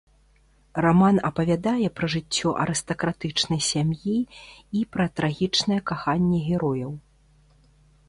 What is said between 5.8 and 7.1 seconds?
каханне герояў.